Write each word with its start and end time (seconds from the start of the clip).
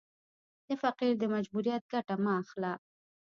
د 0.67 0.69
فقیر 0.81 1.13
د 1.19 1.23
مجبوریت 1.33 1.83
ګټه 1.93 2.15
مه 2.23 2.31
اخله. 2.41 2.73